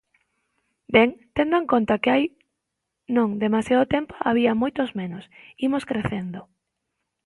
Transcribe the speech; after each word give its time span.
Ben, 0.95 1.09
tendo 1.35 1.55
en 1.61 1.67
conta 1.73 2.01
que 2.03 2.09
hai 2.13 2.23
non 3.15 3.29
demasiado 3.45 3.83
tempo 3.95 4.13
había 4.29 4.59
moitas 4.61 4.89
menos, 5.01 5.23
imos 5.67 5.83
crecendo. 5.89 6.39